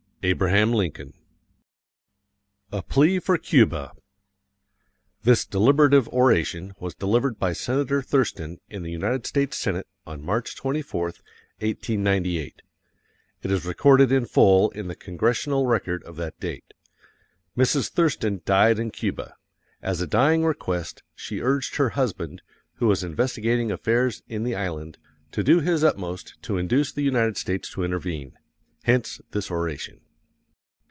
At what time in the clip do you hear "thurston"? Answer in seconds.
8.03-8.59, 17.89-18.43